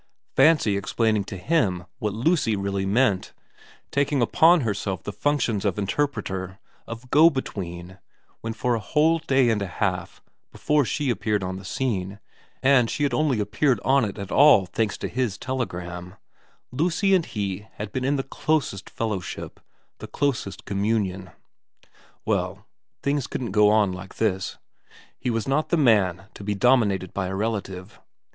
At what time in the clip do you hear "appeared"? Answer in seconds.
11.11-11.43, 13.39-13.79